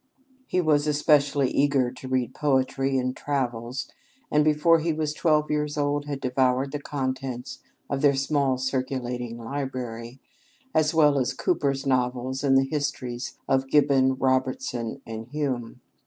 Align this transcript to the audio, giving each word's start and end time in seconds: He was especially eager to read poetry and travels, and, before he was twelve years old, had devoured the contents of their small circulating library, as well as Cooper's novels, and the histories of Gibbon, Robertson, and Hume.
He 0.47 0.61
was 0.61 0.87
especially 0.87 1.51
eager 1.51 1.91
to 1.91 2.07
read 2.07 2.33
poetry 2.33 2.97
and 2.97 3.15
travels, 3.15 3.87
and, 4.31 4.43
before 4.43 4.79
he 4.79 4.91
was 4.93 5.13
twelve 5.13 5.51
years 5.51 5.77
old, 5.77 6.05
had 6.05 6.19
devoured 6.19 6.71
the 6.71 6.79
contents 6.81 7.59
of 7.87 8.01
their 8.01 8.15
small 8.15 8.57
circulating 8.57 9.37
library, 9.37 10.19
as 10.73 10.95
well 10.95 11.19
as 11.19 11.35
Cooper's 11.35 11.85
novels, 11.85 12.43
and 12.43 12.57
the 12.57 12.65
histories 12.65 13.37
of 13.47 13.67
Gibbon, 13.69 14.15
Robertson, 14.15 15.03
and 15.05 15.27
Hume. 15.27 15.81